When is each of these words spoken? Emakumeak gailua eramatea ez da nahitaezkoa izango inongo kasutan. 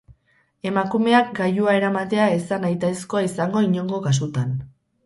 Emakumeak 0.69 1.29
gailua 1.41 1.75
eramatea 1.81 2.27
ez 2.39 2.41
da 2.49 2.61
nahitaezkoa 2.65 3.25
izango 3.31 3.65
inongo 3.71 4.07
kasutan. 4.11 4.61